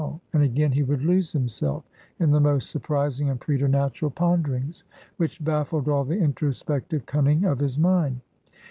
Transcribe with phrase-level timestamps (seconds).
[0.33, 1.87] and again he would lose himself
[2.19, 4.83] in the most surprising and preternatural ponderings,
[5.17, 8.19] which baffled all the introspective cunning of his mind.